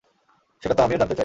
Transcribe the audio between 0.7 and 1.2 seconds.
তো আমিও জানতে চাই!